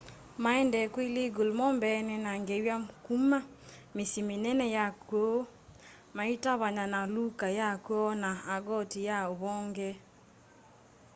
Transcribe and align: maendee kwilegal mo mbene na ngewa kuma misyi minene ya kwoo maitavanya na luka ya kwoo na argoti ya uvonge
maendee 0.43 0.87
kwilegal 0.93 1.49
mo 1.59 1.67
mbene 1.77 2.13
na 2.25 2.31
ngewa 2.41 2.75
kuma 3.05 3.39
misyi 3.95 4.21
minene 4.29 4.65
ya 4.77 4.85
kwoo 5.07 5.41
maitavanya 6.15 6.85
na 6.93 7.01
luka 7.13 7.47
ya 7.59 7.69
kwoo 7.85 8.11
na 8.23 8.29
argoti 8.55 8.99
ya 9.09 9.17
uvonge 9.33 9.89